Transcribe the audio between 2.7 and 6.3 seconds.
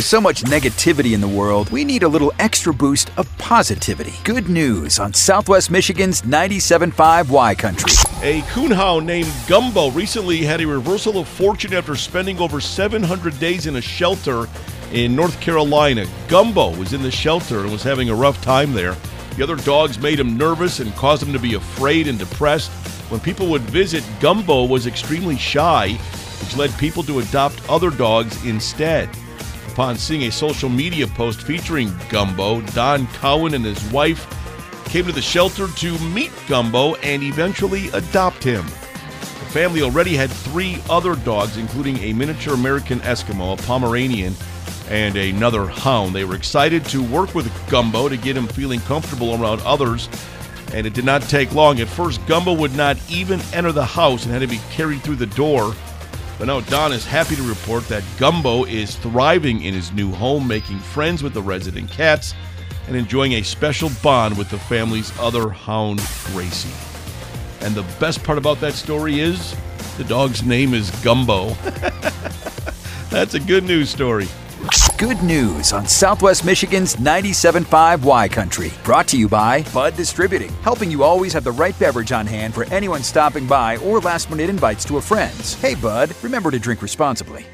boost of positivity. Good news on Southwest Michigan's